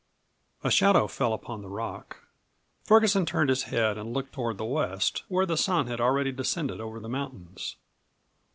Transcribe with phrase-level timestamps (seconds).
[0.63, 2.23] A shadow fell upon the rock.
[2.83, 6.81] Ferguson turned his head and looked toward the west, where the sun had already descended
[6.81, 7.75] over the mountains.